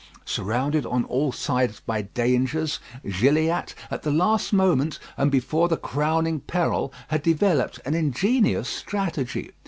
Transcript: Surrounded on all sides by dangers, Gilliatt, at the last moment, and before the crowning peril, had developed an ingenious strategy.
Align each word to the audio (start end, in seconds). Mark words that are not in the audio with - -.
Surrounded 0.25 0.83
on 0.83 1.05
all 1.05 1.31
sides 1.31 1.79
by 1.81 2.01
dangers, 2.01 2.79
Gilliatt, 3.07 3.75
at 3.91 4.01
the 4.01 4.09
last 4.09 4.51
moment, 4.51 4.97
and 5.15 5.29
before 5.31 5.67
the 5.67 5.77
crowning 5.77 6.39
peril, 6.39 6.91
had 7.09 7.21
developed 7.21 7.79
an 7.85 7.93
ingenious 7.93 8.67
strategy. 8.67 9.51